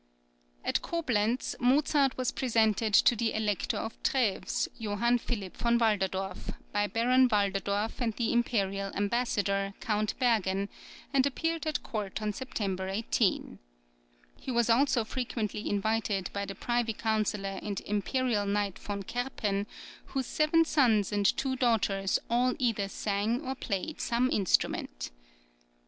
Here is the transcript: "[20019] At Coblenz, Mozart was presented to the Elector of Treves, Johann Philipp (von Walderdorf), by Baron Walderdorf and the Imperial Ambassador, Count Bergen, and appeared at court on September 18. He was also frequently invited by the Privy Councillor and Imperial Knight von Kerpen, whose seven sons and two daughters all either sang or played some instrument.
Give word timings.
"[20019] 0.63 0.67
At 0.69 0.81
Coblenz, 0.81 1.55
Mozart 1.59 2.17
was 2.17 2.31
presented 2.31 2.91
to 2.95 3.15
the 3.15 3.35
Elector 3.35 3.77
of 3.77 4.01
Treves, 4.01 4.67
Johann 4.75 5.19
Philipp 5.19 5.55
(von 5.57 5.77
Walderdorf), 5.77 6.55
by 6.71 6.87
Baron 6.87 7.29
Walderdorf 7.29 8.01
and 8.01 8.11
the 8.15 8.33
Imperial 8.33 8.91
Ambassador, 8.95 9.75
Count 9.79 10.17
Bergen, 10.17 10.69
and 11.13 11.27
appeared 11.27 11.67
at 11.67 11.83
court 11.83 12.19
on 12.19 12.33
September 12.33 12.87
18. 12.89 13.59
He 14.39 14.49
was 14.49 14.71
also 14.71 15.03
frequently 15.05 15.69
invited 15.69 16.31
by 16.33 16.45
the 16.45 16.55
Privy 16.55 16.93
Councillor 16.93 17.59
and 17.61 17.79
Imperial 17.81 18.47
Knight 18.47 18.79
von 18.79 19.03
Kerpen, 19.03 19.67
whose 20.05 20.25
seven 20.25 20.65
sons 20.65 21.11
and 21.11 21.27
two 21.37 21.55
daughters 21.55 22.17
all 22.27 22.55
either 22.57 22.87
sang 22.89 23.39
or 23.41 23.53
played 23.53 24.01
some 24.01 24.31
instrument. 24.31 25.11